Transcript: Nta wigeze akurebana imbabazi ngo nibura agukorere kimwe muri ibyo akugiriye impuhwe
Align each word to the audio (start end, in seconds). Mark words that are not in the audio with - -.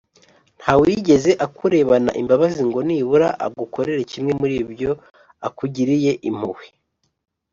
Nta 0.59 0.73
wigeze 0.81 1.31
akurebana 1.45 2.11
imbabazi 2.21 2.61
ngo 2.69 2.79
nibura 2.87 3.27
agukorere 3.45 4.01
kimwe 4.11 4.31
muri 4.39 4.55
ibyo 4.63 4.91
akugiriye 5.47 6.11
impuhwe 6.29 6.67